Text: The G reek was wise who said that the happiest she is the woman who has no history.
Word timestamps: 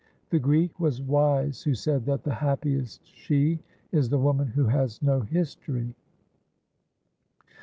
The 0.31 0.39
G 0.39 0.45
reek 0.47 0.79
was 0.79 0.99
wise 0.99 1.61
who 1.61 1.75
said 1.75 2.07
that 2.07 2.23
the 2.23 2.33
happiest 2.33 3.05
she 3.05 3.59
is 3.91 4.09
the 4.09 4.17
woman 4.17 4.47
who 4.47 4.65
has 4.65 4.99
no 4.99 5.19
history. 5.19 5.93